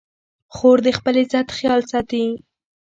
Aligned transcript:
خور 0.55 0.77
د 0.85 0.87
خپل 0.97 1.13
عزت 1.21 1.47
خیال 1.57 1.81
ساتي. 1.91 2.23